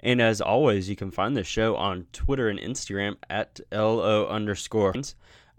[0.00, 4.94] And as always, you can find the show on Twitter and Instagram at LO underscore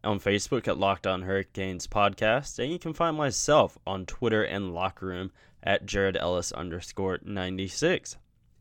[0.04, 4.74] on Facebook at Locked On Hurricanes Podcast, and you can find myself on Twitter and
[4.74, 8.16] Locker Room at Jared Ellis underscore 96.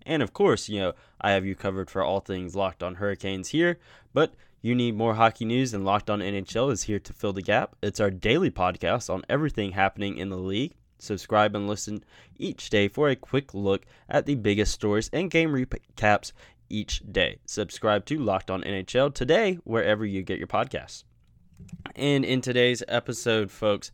[0.05, 3.51] And of course, you know, I have you covered for all things Locked On Hurricanes
[3.51, 3.79] here,
[4.13, 7.43] but you need more hockey news, and Locked On NHL is here to fill the
[7.43, 7.77] gap.
[7.83, 10.75] It's our daily podcast on everything happening in the league.
[10.99, 12.05] Subscribe and listen
[12.37, 16.33] each day for a quick look at the biggest stories and game recaps
[16.69, 17.39] each day.
[17.47, 21.05] Subscribe to Locked On NHL today, wherever you get your podcasts.
[21.97, 23.91] And in today's episode, folks,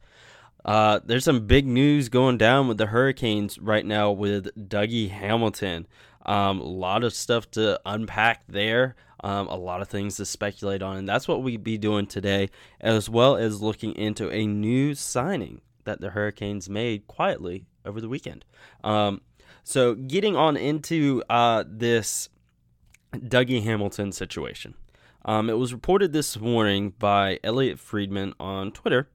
[0.65, 5.87] uh, there's some big news going down with the Hurricanes right now with Dougie Hamilton.
[6.25, 10.83] Um, a lot of stuff to unpack there, um, a lot of things to speculate
[10.83, 12.49] on, and that's what we'd be doing today,
[12.81, 18.09] as well as looking into a new signing that the Hurricanes made quietly over the
[18.09, 18.45] weekend.
[18.83, 19.21] Um,
[19.63, 22.29] so, getting on into uh, this
[23.13, 24.75] Dougie Hamilton situation.
[25.25, 29.09] Um, it was reported this morning by Elliotte Friedman on Twitter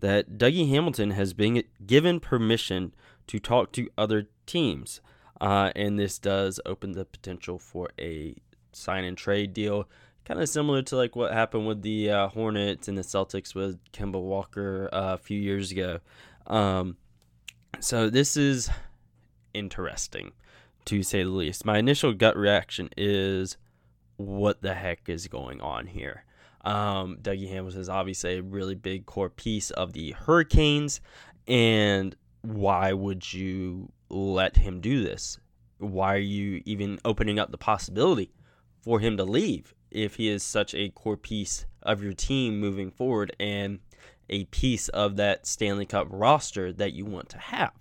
[0.00, 2.94] that Dougie Hamilton has been given permission
[3.28, 5.00] to talk to other teams.
[5.40, 8.34] Uh, and this does open the potential for a
[8.72, 9.88] sign and trade deal,
[10.24, 13.78] kind of similar to like what happened with the uh, Hornets and the Celtics with
[13.92, 16.00] Kemba Walker uh, a few years ago.
[16.46, 16.96] Um,
[17.80, 18.70] so this is
[19.54, 20.32] interesting
[20.84, 21.64] to say the least.
[21.64, 23.56] My initial gut reaction is
[24.16, 26.24] what the heck is going on here?
[26.64, 31.00] Um, Dougie Hamilton is obviously a really big core piece of the Hurricanes,
[31.48, 35.38] and why would you let him do this?
[35.78, 38.30] Why are you even opening up the possibility
[38.82, 42.90] for him to leave if he is such a core piece of your team moving
[42.90, 43.80] forward and
[44.28, 47.72] a piece of that Stanley Cup roster that you want to have?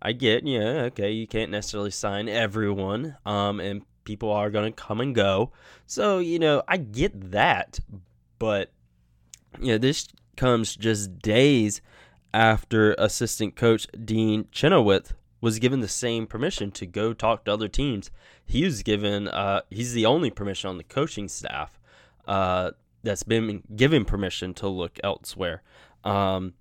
[0.00, 4.82] I get, yeah, okay, you can't necessarily sign everyone, um, and people are going to
[4.82, 5.50] come and go.
[5.86, 7.80] So, you know, I get that.
[8.38, 8.70] But,
[9.58, 11.80] you know, this comes just days
[12.34, 17.68] after assistant coach Dean Chenoweth was given the same permission to go talk to other
[17.68, 18.10] teams.
[18.46, 21.78] He was given, uh, he's the only permission on the coaching staff
[22.26, 22.70] uh,
[23.02, 25.62] that's been given permission to look elsewhere.
[26.02, 26.54] Um,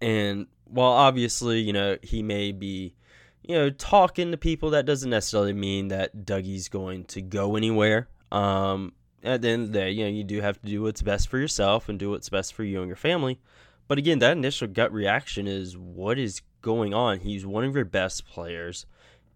[0.00, 2.94] and while obviously, you know, he may be
[3.42, 8.06] you know, talking to people, that doesn't necessarily mean that Dougie's going to go anywhere.
[8.30, 8.92] Um,
[9.24, 11.26] at the end of the day, you know, you do have to do what's best
[11.28, 13.40] for yourself and do what's best for you and your family.
[13.88, 17.20] But again, that initial gut reaction is what is going on?
[17.20, 18.84] He's one of your best players.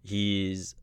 [0.03, 0.75] He's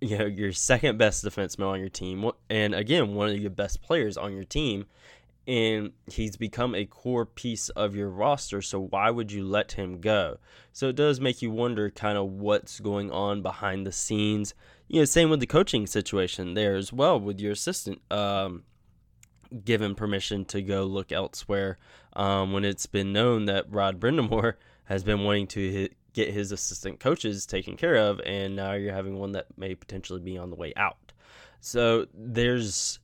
[0.00, 3.80] you know your second best defenseman on your team, and again, one of your best
[3.80, 4.84] players on your team
[5.48, 8.60] and he's become a core piece of your roster.
[8.60, 10.36] So why would you let him go?
[10.74, 14.52] So it does make you wonder kind of what's going on behind the scenes.
[14.88, 18.02] You know, same with the coaching situation there as well with your assistant.
[18.12, 18.64] Um,
[19.64, 21.78] given permission to go look elsewhere
[22.12, 24.54] um, when it's been known that Rod Brind'Amour
[24.88, 29.18] has been wanting to get his assistant coaches taken care of, and now you're having
[29.18, 31.12] one that may potentially be on the way out.
[31.60, 32.98] So there's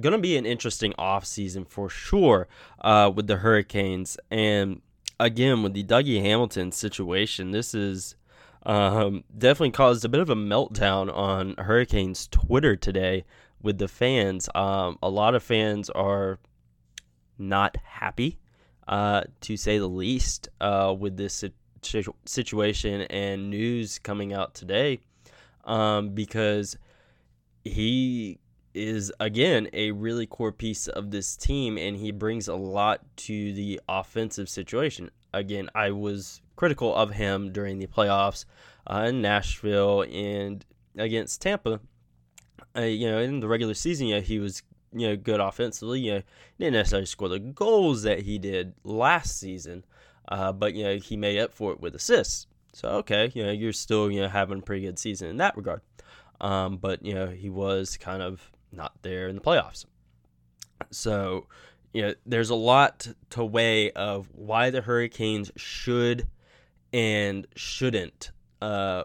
[0.00, 2.48] going to be an interesting off season for sure
[2.80, 4.16] uh, with the Hurricanes.
[4.30, 4.82] And
[5.20, 8.16] again, with the Dougie Hamilton situation, this is
[8.64, 13.24] um, definitely caused a bit of a meltdown on Hurricanes Twitter today
[13.62, 14.48] with the fans.
[14.54, 16.38] Um, a lot of fans are
[17.38, 18.38] not happy,
[18.88, 21.44] uh, to say the least, uh, with this
[22.24, 24.98] situation and news coming out today
[25.64, 26.76] um, because
[27.64, 28.40] he
[28.74, 33.52] is again a really core piece of this team and he brings a lot to
[33.52, 35.10] the offensive situation.
[35.32, 38.44] Again, I was critical of him during the playoffs
[38.86, 40.64] uh, in Nashville and
[40.96, 41.80] against Tampa.
[42.76, 44.62] Uh, you know, in the regular season, yeah, he was
[44.92, 46.00] you know good offensively.
[46.00, 46.22] You know,
[46.58, 49.84] didn't necessarily score the goals that he did last season,
[50.28, 52.46] uh, but you know he made up for it with assists.
[52.72, 55.56] So okay, you know you're still you know having a pretty good season in that
[55.56, 55.80] regard.
[56.40, 59.84] Um, but you know he was kind of not there in the playoffs.
[60.90, 61.46] So,
[61.92, 66.28] you know, there's a lot to weigh of why the Hurricanes should
[66.92, 68.30] and shouldn't
[68.62, 69.04] uh,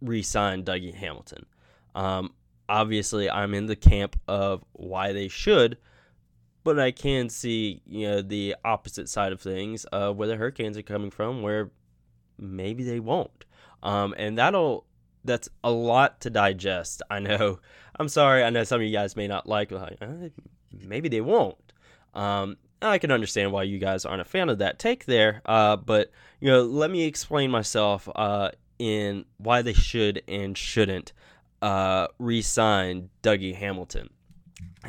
[0.00, 1.46] re-sign Dougie Hamilton.
[1.94, 2.32] Um,
[2.72, 5.76] obviously, I'm in the camp of why they should,
[6.64, 10.78] but I can see you know the opposite side of things, uh, where the Hurricanes
[10.78, 11.70] are coming from, where
[12.38, 13.44] maybe they won't,
[13.82, 14.86] um, and that'll
[15.24, 17.02] that's a lot to digest.
[17.10, 17.60] I know.
[18.00, 18.42] I'm sorry.
[18.42, 19.70] I know some of you guys may not like.
[19.70, 20.30] like uh,
[20.72, 21.58] maybe they won't.
[22.14, 25.42] Um, I can understand why you guys aren't a fan of that take there.
[25.44, 26.10] Uh, but
[26.40, 31.12] you know, let me explain myself uh, in why they should and shouldn't
[31.62, 34.10] uh, re-sign Dougie Hamilton,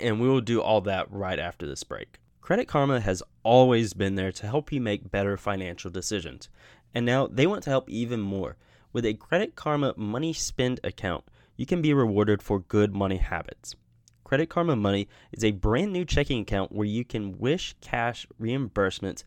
[0.01, 2.19] and we will do all that right after this break.
[2.41, 6.49] Credit Karma has always been there to help you make better financial decisions,
[6.93, 8.57] and now they want to help even more.
[8.91, 11.23] With a Credit Karma Money Spend account,
[11.55, 13.75] you can be rewarded for good money habits.
[14.23, 19.23] Credit Karma Money is a brand new checking account where you can wish cash reimbursements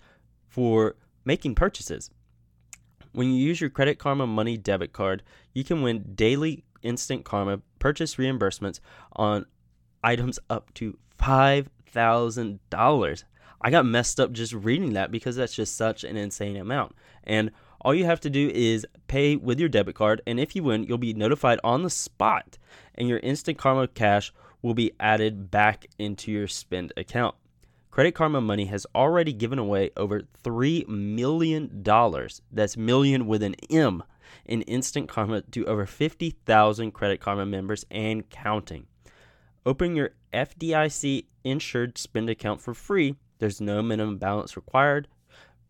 [0.49, 2.10] for making purchases.
[3.12, 5.22] When you use your Credit Karma Money debit card,
[5.54, 8.80] you can win daily Instant Karma purchase reimbursements
[9.12, 9.46] on
[10.02, 13.24] items up to $5,000.
[13.60, 16.94] I got messed up just reading that because that's just such an insane amount.
[17.24, 17.50] And
[17.80, 20.84] all you have to do is pay with your debit card, and if you win,
[20.84, 22.58] you'll be notified on the spot,
[22.94, 24.32] and your Instant Karma cash
[24.62, 27.34] will be added back into your spend account.
[27.90, 31.84] Credit Karma Money has already given away over $3 million,
[32.52, 34.02] that's million with an M,
[34.44, 38.87] in Instant Karma to over 50,000 Credit Karma members and counting.
[39.64, 43.17] Open your FDIC insured spend account for free.
[43.38, 45.08] There's no minimum balance required,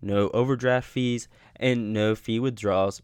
[0.03, 3.03] no overdraft fees, and no fee withdrawals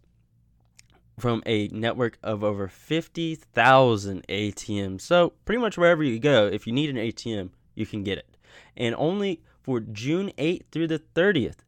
[1.18, 5.00] from a network of over 50,000 ATMs.
[5.02, 8.36] So, pretty much wherever you go, if you need an ATM, you can get it.
[8.76, 11.58] And only for June 8th through the 30th.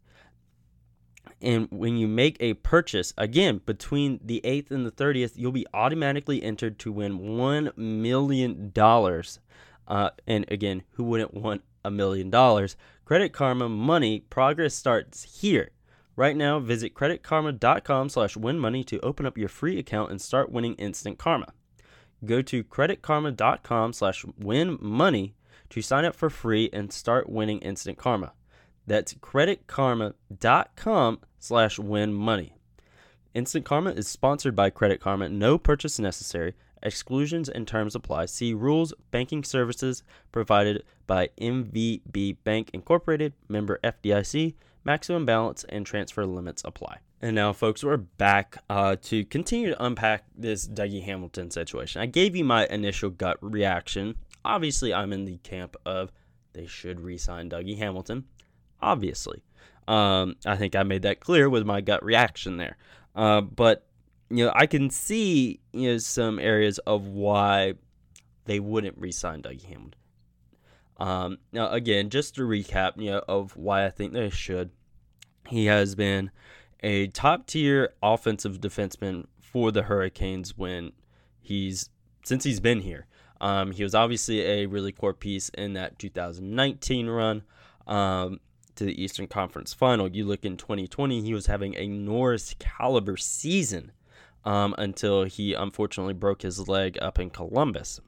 [1.43, 5.67] And when you make a purchase, again, between the 8th and the 30th, you'll be
[5.75, 8.73] automatically entered to win $1 million.
[9.87, 12.77] Uh, and again, who wouldn't want a million dollars?
[13.05, 15.71] Credit Karma Money progress starts here.
[16.17, 20.75] Right now, visit creditkarma.com slash winmoney to open up your free account and start winning
[20.75, 21.53] instant karma.
[22.25, 25.33] Go to creditkarma.com slash winmoney
[25.71, 28.33] to sign up for free and start winning instant karma.
[28.87, 32.53] That's creditkarma.com slash win money.
[33.35, 35.29] Instant Karma is sponsored by Credit Karma.
[35.29, 36.55] No purchase necessary.
[36.83, 38.27] Exclusions and terms apply.
[38.27, 38.93] See rules.
[39.11, 43.33] Banking services provided by MVB Bank Incorporated.
[43.49, 44.55] Member FDIC
[44.85, 46.99] maximum balance and transfer limits apply.
[47.21, 52.03] And now, folks, we're back uh, to continue to unpack this Dougie Hamilton situation.
[52.03, 54.17] I gave you my initial gut reaction.
[54.45, 56.13] Obviously, I'm in the camp of
[56.53, 58.25] they should re sign Dougie Hamilton.
[58.85, 59.43] Obviously.
[59.89, 62.77] Um, I think I made that clear with my gut reaction there.
[63.15, 63.87] Uh, but,
[64.29, 67.75] you know, I can see, you know, some areas of why
[68.45, 69.95] they wouldn't re sign Dougie Hamilton.
[70.99, 74.71] Um, now, again, just to recap, you know, of why I think they should.
[75.49, 76.31] He has been
[76.83, 80.93] a top tier offensive defenseman for the Hurricanes when
[81.41, 81.89] he's
[82.25, 83.07] since he's been here.
[83.41, 87.43] Um, he was obviously a really core piece in that 2019 run
[87.87, 88.41] um,
[88.77, 90.09] to the Eastern Conference Final.
[90.09, 93.93] You look in 2020, he was having a Norris caliber season
[94.45, 98.01] um, until he unfortunately broke his leg up in Columbus.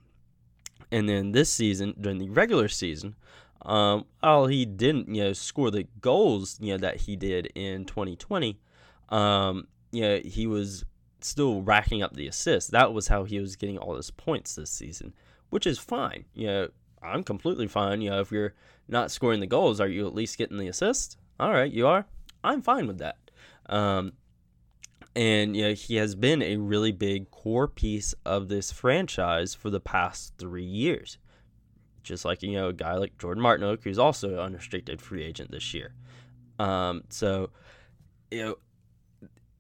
[0.93, 3.17] And then this season, during the regular season,
[3.63, 7.85] um, while he didn't, you know, score the goals, you know, that he did in
[7.85, 8.61] 2020,
[9.09, 10.85] um, you know, he was
[11.21, 12.71] still racking up the assists.
[12.71, 15.15] That was how he was getting all his points this season,
[15.51, 16.27] which is fine.
[16.35, 16.69] You know,
[17.03, 18.01] I'm completely fine.
[18.01, 18.55] You know, if you're
[18.89, 21.17] not scoring the goals, are you at least getting the assists?
[21.39, 22.07] All right, you are.
[22.43, 23.19] I'm fine with that.
[23.69, 24.13] Um,
[25.15, 29.71] and you know, he has been a really big core piece of this franchise for
[29.71, 31.19] the past three years.
[32.03, 35.51] Just like you know, a guy like Jordan Martinook, who's also an unrestricted free agent
[35.51, 35.95] this year.
[36.59, 37.51] Um, so
[38.31, 38.59] you know,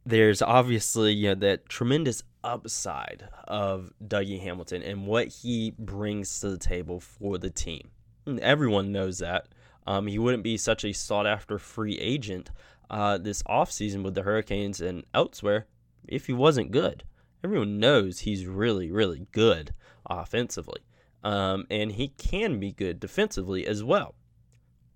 [0.04, 6.50] there's obviously you know that tremendous upside of Dougie Hamilton and what he brings to
[6.50, 7.90] the table for the team.
[8.24, 9.48] And everyone knows that.
[9.86, 12.50] Um, he wouldn't be such a sought after free agent
[12.88, 15.66] uh, this offseason with the Hurricanes and elsewhere
[16.08, 17.02] if he wasn't good.
[17.44, 19.74] Everyone knows he's really, really good
[20.06, 20.80] offensively.
[21.22, 24.14] Um, and he can be good defensively as well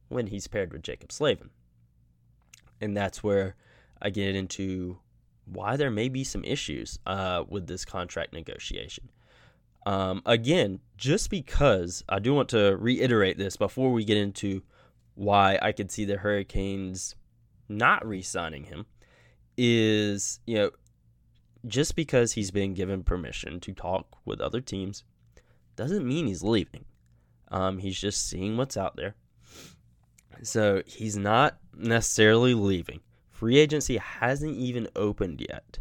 [0.09, 1.51] when he's paired with Jaccob Slavin.
[2.81, 3.57] And that's where
[4.01, 4.99] I get into
[5.53, 9.11] why there may be some issues uh, with this contract negotiation.
[9.87, 14.63] Um, again, just because I do want to reiterate this before we get into
[15.15, 17.15] why I could see the Hurricanes
[17.69, 18.87] not re signing him
[19.57, 20.71] is, you know,
[21.67, 25.05] just because he's been given permission to talk with other teams
[25.77, 26.85] doesn't mean he's leaving.
[27.51, 29.15] Um, he's just seeing what's out there.
[30.43, 33.01] So he's not necessarily leaving.
[33.41, 35.79] Free agency hasn't even opened yet.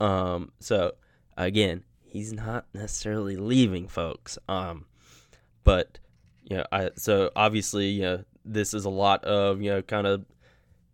[0.00, 0.92] Um, so
[1.36, 4.38] again, he's not necessarily leaving, folks.
[4.48, 4.86] Um,
[5.64, 5.98] but
[6.44, 10.06] you know, I so obviously, you know, this is a lot of you know, kind
[10.06, 10.24] of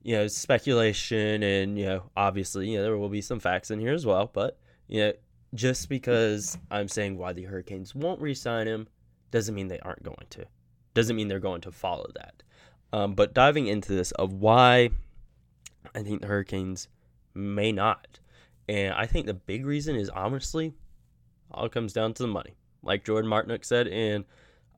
[0.02, 3.78] you know, speculation, and you know, obviously, you know, there will be some facts in
[3.78, 4.28] here as well.
[4.32, 5.12] But you know,
[5.54, 8.88] just because I'm saying why the Hurricanes won't re-sign him
[9.30, 10.44] doesn't mean they aren't going to.
[10.92, 12.42] Doesn't mean they're going to follow that.
[12.92, 14.90] Um, but diving into this of why
[15.94, 16.88] I think the Hurricanes
[17.34, 18.18] may not,
[18.68, 20.75] and I think the big reason is honestly,
[21.50, 22.54] all comes down to the money.
[22.82, 24.25] Like Jordan Martinook said in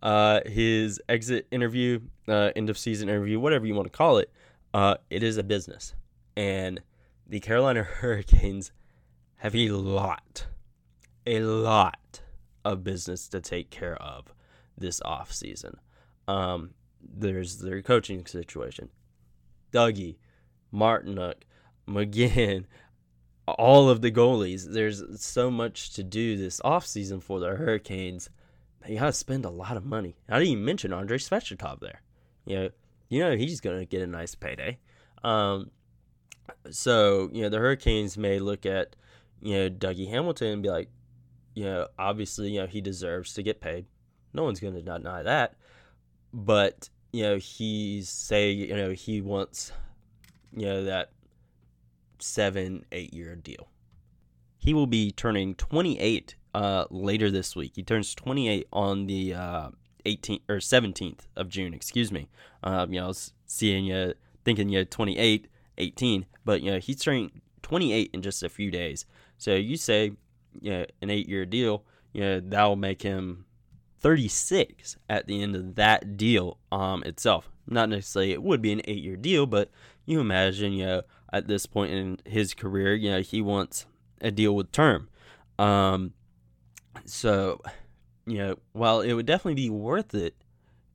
[0.02, 4.30] uh, his exit interview, uh, end of season interview, whatever you want to call it,
[4.74, 5.94] uh, it is a business,
[6.36, 6.80] and
[7.26, 8.72] the Carolina Hurricanes
[9.36, 10.46] have a lot,
[11.26, 12.22] a lot
[12.64, 14.32] of business to take care of
[14.78, 15.76] this off season.
[16.28, 16.70] Um,
[17.02, 18.88] there's their coaching situation.
[19.72, 20.16] Dougie,
[20.72, 21.34] Martinook,
[21.88, 22.64] McGinn,
[23.46, 24.72] all of the goalies.
[24.72, 28.30] There's so much to do this offseason for the Hurricanes.
[28.86, 30.16] They gotta spend a lot of money.
[30.28, 32.02] I didn't even mention Andrei Svechnikov there.
[32.44, 32.68] You know,
[33.08, 34.78] you know he's gonna get a nice payday.
[35.22, 35.70] Um,
[36.70, 38.96] so you know the Hurricanes may look at
[39.40, 40.88] you know Dougie Hamilton and be like,
[41.54, 43.86] you know, obviously you know he deserves to get paid.
[44.34, 45.56] No one's gonna deny that
[46.32, 49.72] but you know he's say you know he wants
[50.54, 51.10] you know that
[52.18, 53.68] seven eight year deal.
[54.58, 57.72] He will be turning 28 uh, later this week.
[57.74, 59.70] He turns 28 on the uh,
[60.06, 62.28] 18th or 17th of june excuse me.
[62.62, 63.12] Um, you know
[63.46, 68.48] seeing you thinking you 28 18 but you know he's turning 28 in just a
[68.48, 69.06] few days.
[69.38, 70.12] So you say
[70.60, 73.46] you know, an eight year deal you know that will make him
[74.00, 77.51] 36 at the end of that deal um, itself.
[77.66, 79.70] Not necessarily it would be an eight year deal, but
[80.04, 81.02] you imagine, you know,
[81.32, 83.86] at this point in his career, you know, he wants
[84.20, 85.08] a deal with term.
[85.58, 86.12] Um,
[87.04, 87.60] so,
[88.26, 90.34] you know, while it would definitely be worth it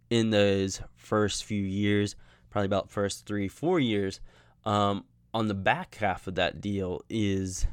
[0.09, 2.15] in those first few years,
[2.49, 4.19] probably about first three, four years,
[4.65, 7.67] um, on the back half of that deal is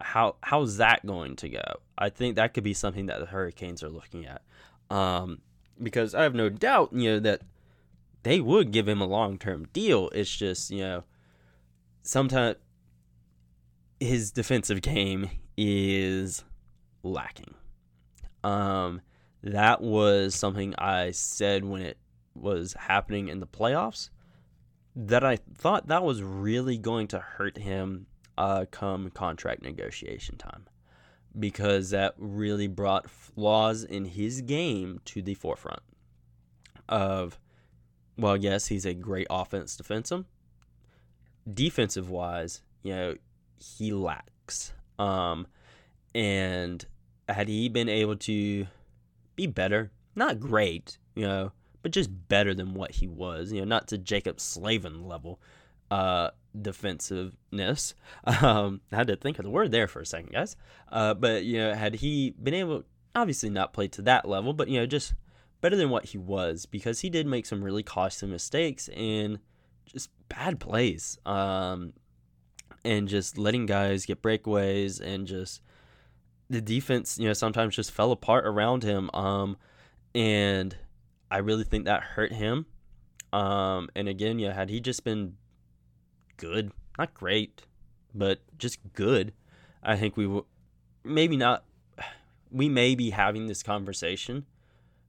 [0.00, 1.80] how how's that going to go?
[1.96, 4.42] I think that could be something that the Hurricanes are looking at,
[4.90, 5.40] um,
[5.82, 7.42] because I have no doubt, you know, that
[8.24, 10.10] they would give him a long term deal.
[10.10, 11.04] It's just you know,
[12.02, 12.56] sometimes
[14.00, 16.44] his defensive game is
[17.02, 17.54] lacking.
[18.42, 19.00] Um,
[19.42, 21.98] that was something I said when it
[22.34, 24.10] was happening in the playoffs.
[24.96, 28.06] That I thought that was really going to hurt him
[28.38, 30.66] uh, come contract negotiation time
[31.38, 35.82] because that really brought flaws in his game to the forefront
[36.88, 37.38] of
[38.16, 40.24] well yes he's a great offense defensive
[41.52, 43.14] defensive wise you know
[43.58, 45.46] he lacks um
[46.14, 46.86] and
[47.28, 48.66] had he been able to
[49.36, 51.52] be better not great you know
[51.82, 55.40] but just better than what he was you know not to Jaccob Slavin level
[55.90, 56.30] uh
[56.60, 57.94] defensiveness.
[58.26, 60.56] Um, I had to think of the word there for a second, guys.
[60.90, 64.68] Uh, but you know, had he been able, obviously not play to that level, but
[64.68, 65.12] you know, just
[65.64, 69.38] better than what he was because he did make some really costly mistakes and
[69.86, 71.16] just bad plays.
[71.24, 71.94] Um,
[72.84, 75.62] and just letting guys get breakaways and just
[76.50, 79.08] the defense, you know, sometimes just fell apart around him.
[79.14, 79.56] Um,
[80.14, 80.76] and
[81.30, 82.66] I really think that hurt him.
[83.32, 85.36] Um, and again, yeah, had he just been
[86.36, 87.62] good, not great,
[88.14, 89.32] but just good.
[89.82, 90.44] I think we would
[91.02, 91.64] maybe not.
[92.50, 94.46] We may be having this conversation,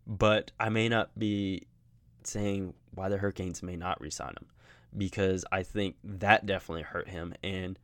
[0.07, 1.67] but I may not be
[2.23, 4.47] saying why the Hurricanes may not resign him
[4.97, 7.33] because I think that definitely hurt him.
[7.43, 7.77] And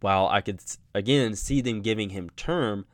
[0.00, 0.60] while I could
[0.94, 2.86] again see them giving him term,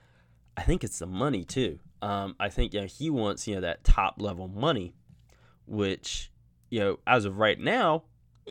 [0.57, 1.79] I think it's the money too.
[2.03, 4.95] Um, I think you know, he wants you know that top level money,
[5.67, 6.31] which
[6.71, 8.05] you know as of right now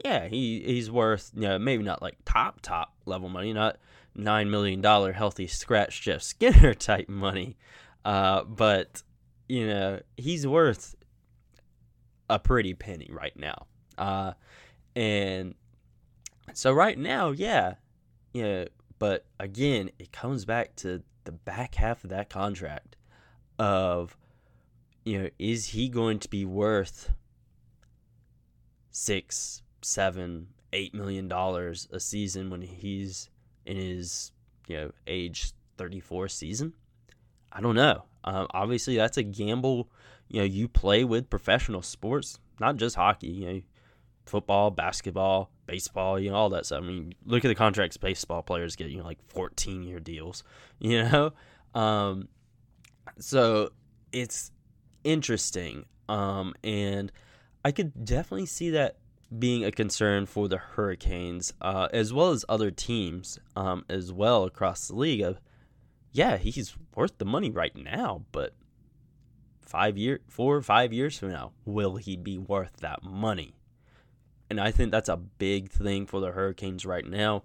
[0.04, 3.78] yeah, he he's worth you know maybe not like top top level money, not
[4.14, 7.56] nine million dollar healthy scratch Jeff Skinner type money,
[8.04, 9.04] uh, but
[9.48, 10.96] you know he's worth
[12.30, 14.34] a pretty penny right now, uh,
[14.96, 15.56] and
[16.54, 17.76] so right now, yeah,
[18.34, 18.66] you know,
[19.00, 22.96] but again, it comes back to the back half of that contract
[23.58, 24.18] of
[25.06, 27.12] you know is he going to be worth
[28.92, 33.30] six seven, eight million dollars a season when he's
[33.66, 34.32] in his
[34.68, 36.74] you know age 34 season?
[37.56, 38.04] I don't know.
[38.26, 39.90] Um, obviously, that's a gamble.
[40.28, 43.28] You know, you play with professional sports, not just hockey.
[43.28, 43.62] You know,
[44.26, 46.20] football, basketball, baseball.
[46.20, 46.84] You know, all that stuff.
[46.84, 48.90] I mean, look at the contracts baseball players get.
[48.90, 50.44] You know, like 14 year deals.
[50.80, 51.32] You know,
[51.74, 52.28] um,
[53.18, 53.70] so
[54.12, 54.52] it's
[55.06, 55.86] interesting.
[56.10, 57.10] Um, and
[57.64, 58.98] I could definitely see that
[59.40, 64.44] being a concern for the Hurricanes, uh, as well as other teams um, as well
[64.44, 65.38] across the league.
[66.16, 68.54] Yeah, he's worth the money right now, but
[69.62, 73.54] five year, four or five years from now, will he be worth that money?
[74.50, 77.44] And I think that's a big thing for the Hurricanes right now.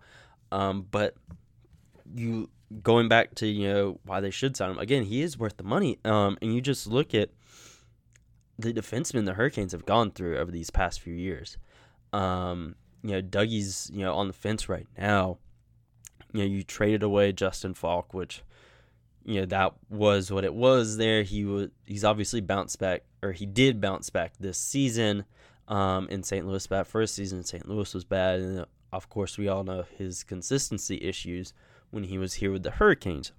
[0.52, 1.16] Um, but
[2.14, 2.48] you
[2.84, 5.64] going back to you know why they should sign him again, he is worth the
[5.64, 5.98] money.
[6.04, 7.30] Um, and you just look at
[8.56, 11.58] the defensemen the Hurricanes have gone through over these past few years.
[12.12, 15.38] Um, you know, Dougie's you know on the fence right now.
[16.32, 18.42] You know, you traded away Justin Faulk, which
[19.24, 20.96] you know that was what it was.
[20.96, 25.24] There, he was he's obviously bounced back, or he did bounce back this season.
[25.68, 26.44] Um, in St.
[26.44, 27.68] Louis, that first season in St.
[27.68, 31.52] Louis was bad, and of course we all know his consistency issues
[31.90, 33.32] when he was here with the Hurricanes.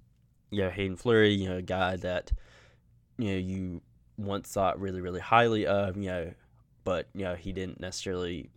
[0.50, 2.32] You know, Hayden Fleury, you know, a guy that
[3.18, 3.82] you know you
[4.16, 6.32] once thought really, really highly of, you know,
[6.84, 8.50] but you know he didn't necessarily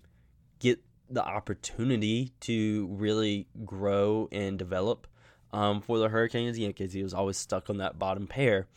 [0.60, 5.08] get the opportunity to really grow and develop
[5.54, 8.68] um, for the Hurricanes, you know, because he was always stuck on that bottom pair.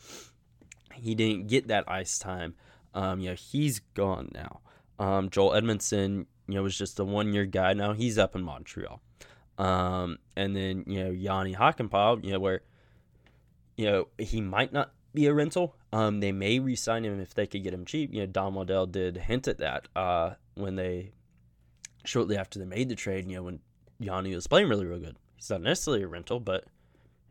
[0.93, 2.55] He didn't get that ice time.
[2.93, 4.61] Um, you know, he's gone now.
[4.97, 7.73] Um, Joel Edmondson, you know, was just a one year guy.
[7.73, 9.01] Now he's up in Montreal.
[9.57, 12.61] Um, and then, you know, Jani Hakanpää, you know, where,
[13.75, 15.75] you know, he might not be a rental.
[15.91, 18.13] Um, they may re-sign him if they could get him cheap.
[18.13, 21.11] You know, Don Waddell did hint at that uh, when they
[22.09, 23.29] shortly after they made the trade.
[23.29, 23.59] You know, when
[23.99, 25.17] Jani was playing really, real good.
[25.35, 26.65] He's not necessarily a rental, but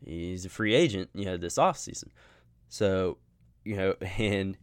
[0.04, 1.10] he's a free agent.
[1.14, 2.08] You know, this offseason.
[2.68, 3.18] So,
[3.64, 4.56] you know, and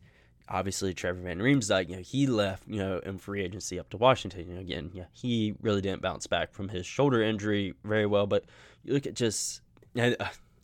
[0.47, 3.97] obviously Trevor Van Riemsdyk, you know, he left, you know, in free agency up to
[3.97, 4.47] Washington.
[4.47, 8.28] You know, again, yeah, he really didn't bounce back from his shoulder injury very well.
[8.28, 8.45] But
[8.84, 9.62] you look at just,
[9.97, 10.15] I,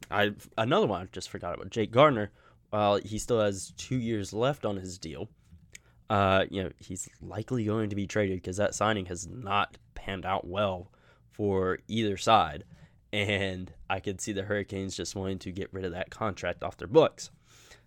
[0.10, 2.32] I another one I just forgot about Jake Gardiner.
[2.70, 5.28] While he still has two years left on his deal,
[6.12, 10.26] uh, you know, he's likely going to be traded because that signing has not panned
[10.26, 10.92] out well
[11.32, 12.66] for either side.
[13.14, 16.76] And I could see the Hurricanes just wanting to get rid of that contract off
[16.76, 17.32] their books.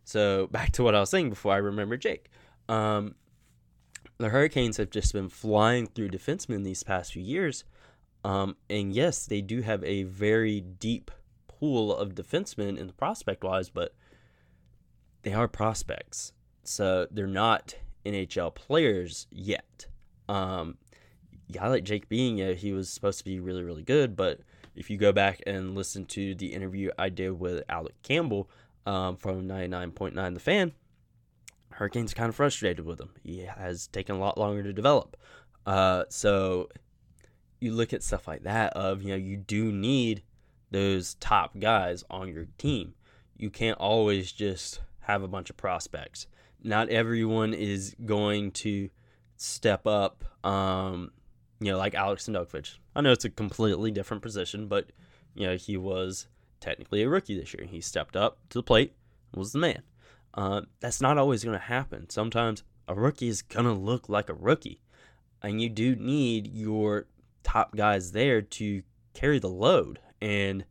[0.05, 2.31] So back to what I was saying before I remember Jake.
[2.67, 3.15] Um,
[4.17, 7.65] the Hurricanes have just been flying through defensemen these past few years.
[8.25, 11.11] Um, and yes, they do have a very deep
[11.47, 13.95] pool of defensemen in the prospect wise, but
[15.25, 16.33] they are prospects.
[16.63, 19.87] So they're not NHL players yet.
[20.29, 20.77] Um,
[21.49, 24.17] yeah, like Jake Bean, yeah, he was supposed to be really, really good.
[24.17, 24.41] But
[24.75, 28.49] if you go back and listen to the interview I did with Alec Campbell
[28.87, 30.73] um, from 99.9 The Fan,
[31.71, 33.11] Hurricanes kind of frustrated with him.
[33.23, 35.17] He has taken a lot longer to develop.
[35.67, 36.69] Uh, so
[37.61, 40.23] you look at stuff like that of, you know, you do need
[40.71, 42.95] those top guys on your team.
[43.37, 46.27] You can't always just have a bunch of prospects.
[46.65, 48.89] Not everyone is going to
[49.37, 51.13] step up, um,
[51.61, 52.79] you know, like Alex Nedeljkovic.
[52.97, 54.91] I know it's a completely different position, but,
[55.35, 56.27] you know, he was
[56.61, 57.67] technically a rookie this year.
[57.67, 58.95] He stepped up to the plate,
[59.35, 59.83] was the man.
[60.33, 62.09] Uh, that's not always going to happen.
[62.09, 64.81] Sometimes a rookie is going to look like a rookie,
[65.43, 67.07] and you do need your
[67.43, 70.01] top guys there to carry the load.
[70.21, 70.65] And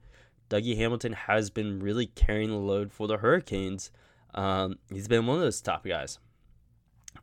[0.50, 3.92] Dougie Hamilton has been really carrying the load for the Hurricanes
[4.34, 6.20] um, he's been one of those top guys.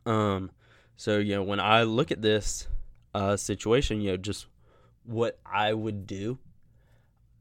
[0.07, 0.51] Um,
[0.97, 2.69] so you know, when I look at this
[3.15, 4.47] uh, situation, you know, just
[5.05, 6.39] what I would do,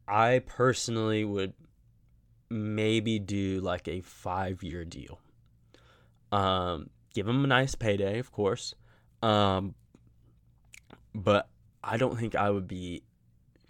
[0.08, 1.53] I personally would
[2.49, 5.19] maybe do like a five year deal.
[6.32, 8.75] Um, give him a nice payday, of course.
[9.21, 9.75] Um,
[11.13, 11.49] but
[11.84, 13.03] I don't think I would be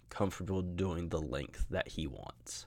[0.08, 2.66] comfortable doing the length that he wants.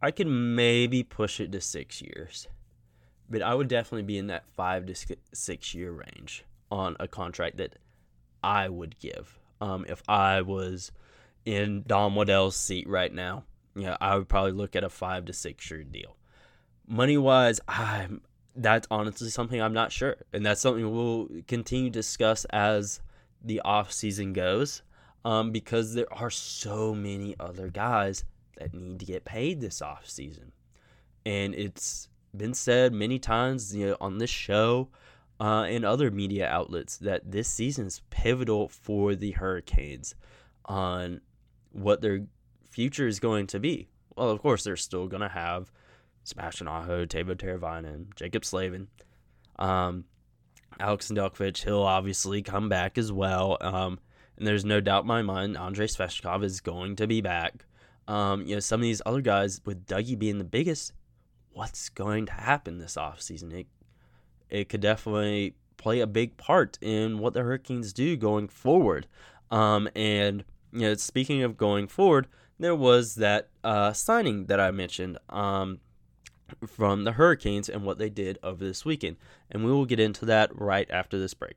[0.00, 2.46] I could maybe push it to six years,
[3.28, 4.94] but I would definitely be in that five to
[5.32, 7.76] six year range on a contract that
[8.42, 9.38] I would give.
[9.60, 10.92] Um, if I was
[11.44, 15.32] in Don Waddell's seat right now, yeah, I would probably look at a five to
[15.32, 16.16] six year deal.
[16.86, 18.22] Money wise, I'm
[18.54, 23.00] that's honestly something I'm not sure, and that's something we'll continue to discuss as
[23.42, 24.82] the off season goes,
[25.24, 28.24] um, because there are so many other guys
[28.58, 30.52] that need to get paid this off season.
[31.24, 34.88] And it's been said many times you know, on this show
[35.40, 40.14] uh, and other media outlets that this season is pivotal for the Hurricanes
[40.64, 41.20] on
[41.72, 42.26] what their
[42.70, 43.88] future is going to be.
[44.16, 45.70] Well, of course, they're still going to have
[46.24, 48.88] Sebastian Aho, Teuvo Teravainen, Jaccob Slavin,
[49.58, 50.04] um,
[50.80, 51.62] Alex Nedeljkovic.
[51.64, 53.56] He'll obviously come back as well.
[53.60, 53.98] Um,
[54.36, 57.64] and there's no doubt in my mind Andrei Svechnikov is going to be back.
[58.08, 60.92] Um, you know, some of these other guys, with Dougie being the biggest,
[61.52, 63.52] what's going to happen this offseason?
[63.52, 63.66] It,
[64.48, 69.06] it could definitely play a big part in what the Hurricanes do going forward.
[69.50, 70.42] Um, and,
[70.72, 72.26] you know, speaking of going forward,
[72.58, 75.80] there was that uh, signing that I mentioned um,
[76.66, 79.16] from the Hurricanes and what they did over this weekend.
[79.50, 81.56] And we will get into that right after this break.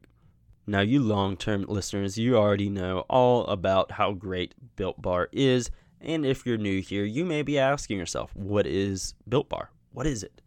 [0.67, 5.71] Now, you long term listeners, you already know all about how great Built Bar is.
[6.03, 9.69] And if you're new here, you may be asking yourself, what is Built Bar?
[9.93, 10.41] What is it?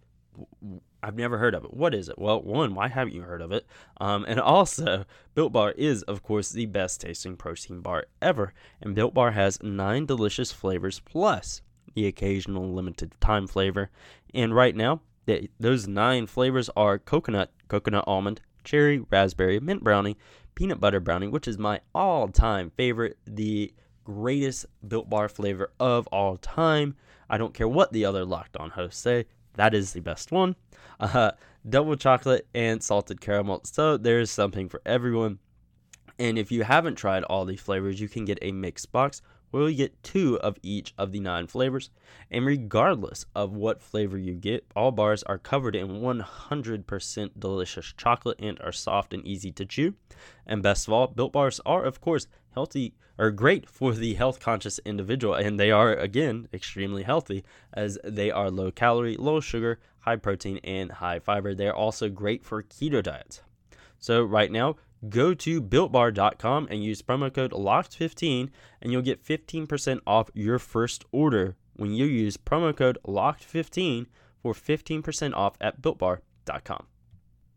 [1.03, 1.75] I've never heard of it.
[1.75, 2.19] What is it?
[2.19, 3.67] Well, one, why haven't you heard of it?
[4.01, 8.53] Um, and also, Built Bar is, of course, the best tasting protein bar ever.
[8.81, 11.63] And Built Bar has nine delicious flavors plus
[11.95, 13.91] the occasional limited time flavor.
[14.35, 20.17] And right now, they, those nine flavors are coconut, coconut almond, cherry, raspberry, mint brownie,
[20.55, 23.73] peanut butter brownie, which is my all time favorite, the
[24.05, 26.97] greatest Built Bar flavor of all time.
[27.29, 30.57] I don't care what the other Locked On hosts say, that is the best one.
[31.01, 31.33] Uh,
[31.69, 33.63] double chocolate and salted caramel.
[33.65, 35.39] So there's something for everyone.
[36.19, 39.69] And if you haven't tried all the flavors, you can get a mixed box where
[39.69, 41.91] you get two of each of the nine flavors.
[42.29, 48.41] And regardless of what flavor you get, all bars are covered in 100% delicious chocolate
[48.41, 49.95] and are soft and easy to chew.
[50.45, 54.41] And best of all, built bars are, of course, healthy or great for the health
[54.41, 55.35] conscious individual.
[55.35, 60.59] And they are, again, extremely healthy as they are low calorie, low sugar, high protein,
[60.65, 61.55] and high fiber.
[61.55, 63.43] They are also great for keto diets.
[63.99, 64.77] So, right now,
[65.09, 71.05] go to builtbar.com and use promo code LOCKED15 and you'll get 15% off your first
[71.13, 74.07] order when you use promo code LOCKED15
[74.43, 76.87] for 15% off at builtbar.com.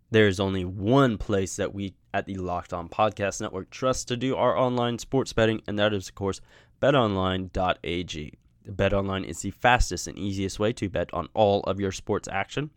[0.10, 4.18] There is only one place that we at the Locked On Podcast Network trust to
[4.18, 6.42] do our online sports betting, and that is, of course,
[6.82, 8.34] betonline.ag.
[8.68, 12.72] BetOnline is the fastest and easiest way to bet on all of your sports action.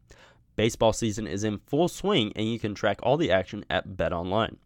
[0.57, 4.57] Baseball season is in full swing, and you can track all the action at BetOnline.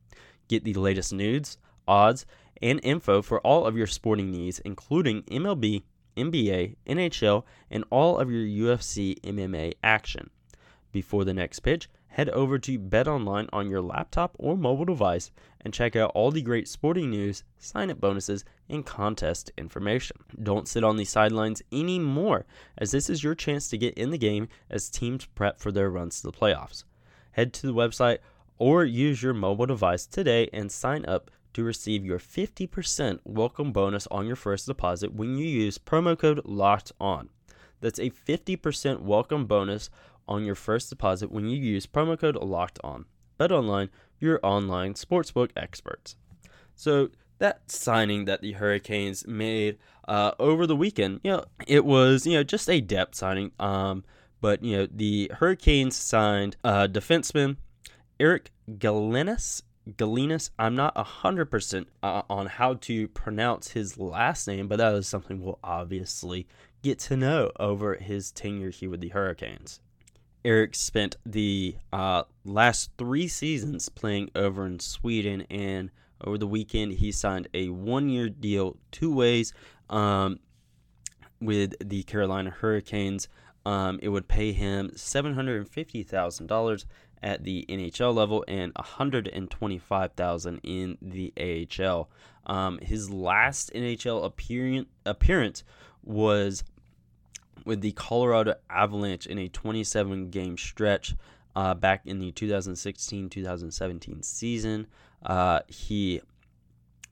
[0.48, 1.56] Get the latest news,
[1.86, 2.26] odds,
[2.60, 5.84] and info for all of your sporting needs, including MLB,
[6.16, 10.30] NBA, NHL, and all of your UFC MMA action.
[10.90, 15.74] Before the next pitch, head over to BetOnline on your laptop or mobile device and
[15.74, 20.16] check out all the great sporting news, sign up bonuses, and contest information.
[20.40, 22.46] Don't sit on the sidelines anymore,
[22.78, 25.90] as this is your chance to get in the game as teams prep for their
[25.90, 26.84] runs to the playoffs.
[27.32, 28.18] Head to the website
[28.58, 34.06] or use your mobile device today and sign up to receive your 50% welcome bonus
[34.06, 37.28] on your first deposit when you use promo code LOCKED ON.
[37.80, 39.90] That's a 50% welcome bonus
[40.28, 43.04] on your first deposit when you use promo code LOCKED ON.
[43.38, 46.16] Bet online, your online sportsbook experts.
[46.74, 52.26] So that signing that the Hurricanes made uh, over the weekend, you know, it was
[52.26, 53.52] you know just a depth signing.
[53.58, 54.04] Um,
[54.40, 57.56] but you know the Hurricanes signed uh, defenseman
[58.20, 59.62] Eric Gelinas.
[59.88, 60.50] Gelinas.
[60.58, 65.06] I'm not hundred uh, percent on how to pronounce his last name, but that is
[65.06, 66.46] something we'll obviously
[66.82, 69.80] get to know over his tenure here with the Hurricanes.
[70.44, 75.90] Eric spent the uh, last three seasons playing over in Sweden, and
[76.22, 79.52] over the weekend he signed a one-year deal, two ways,
[79.88, 80.38] um,
[81.40, 83.28] with the Carolina Hurricanes.
[83.66, 86.84] Um, it would pay him seven hundred and fifty thousand dollars
[87.22, 91.32] at the NHL level and one hundred and twenty-five thousand in the
[91.80, 92.10] AHL.
[92.46, 95.64] Um, his last NHL appearance appearance
[96.02, 96.62] was
[97.64, 101.14] with the Colorado Avalanche in a 27 game stretch
[101.56, 104.86] uh, back in the 2016 2017 season.
[105.24, 106.20] Uh, he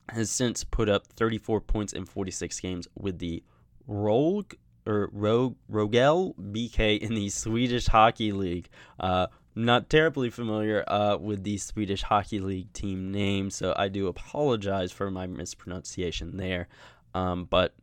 [0.09, 3.43] has since put up 34 points in 46 games with the
[3.87, 4.55] Rogue
[4.87, 8.69] or Rog, Rogel BK in the Swedish Hockey League.
[8.99, 14.07] Uh, not terribly familiar uh, with the Swedish Hockey League team name, so I do
[14.09, 16.69] apologize for my mispronunciation there.
[17.15, 17.75] Um, but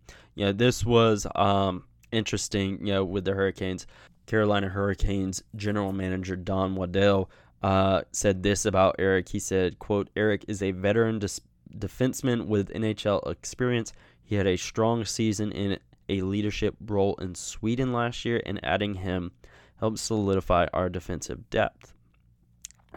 [0.45, 3.87] know, this was um, interesting, you know, with the Hurricanes.
[4.25, 7.31] Carolina Hurricanes general manager Don Waddell
[7.63, 9.29] uh, said this about Eric.
[9.29, 11.41] He said, "quote Eric is a veteran dis-
[11.75, 13.91] defenseman with NHL experience.
[14.23, 18.95] He had a strong season in a leadership role in Sweden last year, and adding
[18.95, 19.31] him
[19.79, 21.93] helps solidify our defensive depth."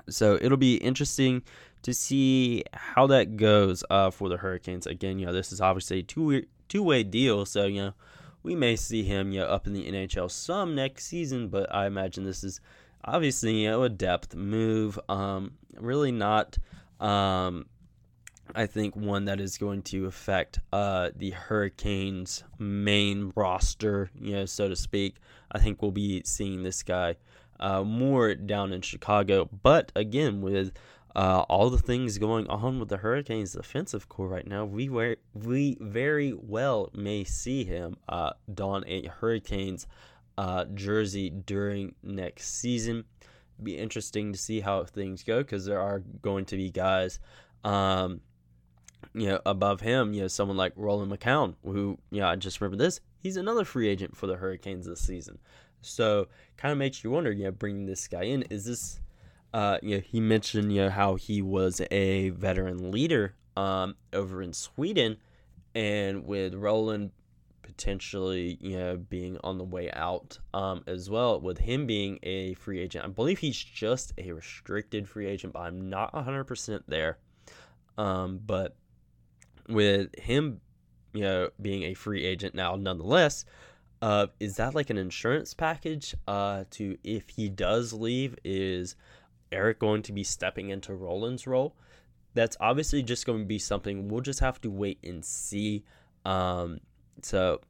[0.08, 1.42] So it'll be interesting
[1.82, 4.86] to see how that goes uh, for the Hurricanes.
[4.86, 7.44] Again, you know, this is obviously a two two way deal.
[7.44, 7.94] So, you know,
[8.42, 12.24] we may see him, know, up in the NHL some next season, but I imagine
[12.24, 12.60] this is
[13.04, 14.98] obviously, you know, a depth move.
[15.08, 16.58] Um, really not,
[17.00, 17.66] um,
[18.54, 24.44] I think, one that is going to affect uh, the Hurricanes' main roster, you know,
[24.44, 25.16] so to speak.
[25.50, 27.16] I think we'll be seeing this guy
[27.60, 29.48] uh, more down in Chicago.
[29.62, 30.72] But again, with
[31.14, 35.16] uh, all the things going on with the Hurricanes' defensive core right now, we were,
[35.34, 39.86] we very well may see him uh, don a Hurricanes
[40.38, 43.04] uh, jersey during next season.
[43.62, 47.20] Be interesting to see how things go because there are going to be guys,
[47.62, 48.20] um,
[49.14, 50.14] you know, above him.
[50.14, 53.00] You know, someone like Roland McKeown, who, you know, I just remember this.
[53.18, 55.38] He's another free agent for the Hurricanes this season.
[55.82, 59.00] So, kind of makes you wonder, you know, bringing this guy in, is this
[59.52, 64.42] uh, you know, he mentioned you know how he was a veteran leader um, over
[64.42, 65.16] in Sweden,
[65.74, 67.10] and with Roland
[67.62, 72.54] potentially you know being on the way out um, as well, with him being a
[72.54, 77.18] free agent, I believe he's just a restricted free agent, but I'm not 100% there.
[77.98, 78.76] Um, but
[79.68, 80.60] with him,
[81.12, 83.44] you know, being a free agent now, nonetheless.
[84.00, 88.36] Uh, is that like an insurance package uh, to if he does leave?
[88.44, 88.96] Is
[89.52, 91.76] Eric going to be stepping into Roland's role?
[92.34, 95.84] That's obviously just going to be something we'll just have to wait and see.
[96.24, 96.80] Um,
[97.22, 97.60] so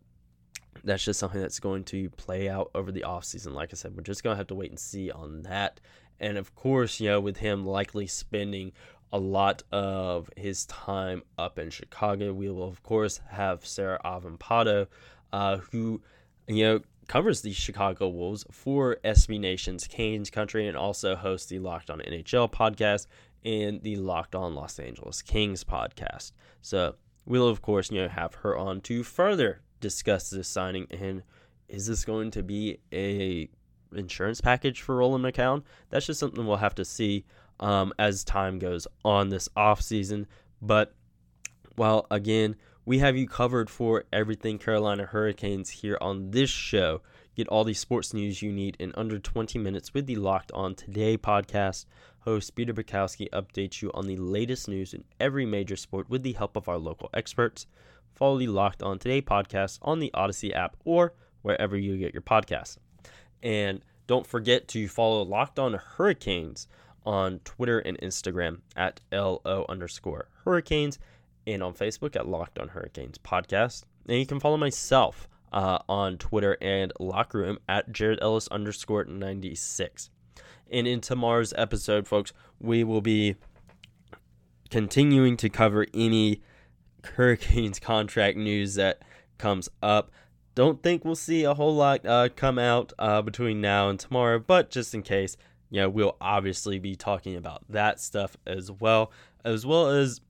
[0.85, 3.55] that's just something that's going to play out over the offseason.
[3.55, 5.81] Like I said, we're just going to have to wait and see on that.
[6.21, 8.73] And of course, you know, with him likely spending
[9.13, 14.87] a lot of his time up in Chicago, we will, of course, have Sarah Avampado,
[15.33, 16.01] uh, who,
[16.47, 21.59] you know, covers the Chicago Wolves for SB Nation's Canes Country and also hosts the
[21.59, 23.07] Locked On NHL podcast
[23.45, 26.33] and the Locked On Los Angeles Kings podcast.
[26.61, 26.95] So
[27.27, 31.23] we'll of course you know have her on to further discuss this signing and
[31.69, 33.49] is this going to be a
[33.95, 35.63] insurance package for Roland McKeown?
[35.91, 37.25] That's just something we'll have to see
[37.61, 40.27] um, as time goes on this off season.
[40.61, 40.95] But
[41.77, 47.01] while again we have you covered for everything Carolina Hurricanes here on this show.
[47.37, 50.75] Get all the sports news you need in under 20 minutes with the Locked On
[50.75, 51.87] Today podcast.
[52.21, 56.33] Host Peter Bukowski updates you on the latest news in every major sport with the
[56.33, 57.67] help of our local experts.
[58.15, 62.23] Follow the Locked On Today podcast on the Odyssey app or wherever you get your
[62.23, 62.79] podcasts.
[63.45, 66.67] And don't forget to follow Locked On Hurricanes
[67.07, 70.99] on Twitter and Instagram at LO underscore Hurricanes
[71.47, 73.85] and on Facebook at Locked on Hurricanes Podcast.
[74.09, 79.05] And you can follow myself uh, on Twitter and Locker Room at Jared Ellis underscore
[79.05, 80.11] 96.
[80.71, 83.37] And in tomorrow's episode, folks, we will be
[84.71, 86.41] continuing to cover any
[87.05, 89.03] Hurricanes contract news that
[89.39, 90.11] comes up.
[90.55, 94.39] Don't think we'll see a whole lot uh, come out uh, between now and tomorrow,
[94.39, 95.37] but just in case,
[95.71, 99.11] you know, we'll obviously be talking about that stuff as well,
[99.45, 100.21] as well as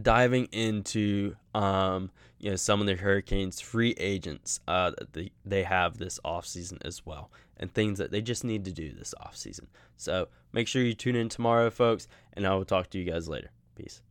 [0.00, 5.62] diving into um, you know some of the Hurricanes free agents uh, that they, they
[5.62, 9.66] have this offseason as well and things that they just need to do this offseason.
[9.96, 13.28] So make sure you tune in tomorrow, folks, and I will talk to you guys
[13.28, 13.50] later.
[13.76, 14.02] Peace.